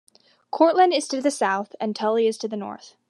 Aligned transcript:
Cortland 0.49 0.95
is 0.95 1.07
to 1.09 1.21
the 1.21 1.29
south, 1.29 1.75
and 1.79 1.95
Tully 1.95 2.25
is 2.25 2.39
to 2.39 2.47
the 2.47 2.57
north. 2.57 2.95